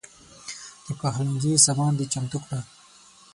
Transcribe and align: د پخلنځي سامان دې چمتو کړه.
د 0.85 0.87
پخلنځي 0.99 1.53
سامان 1.65 1.91
دې 1.99 2.05
چمتو 2.13 2.37
کړه. 2.45 2.59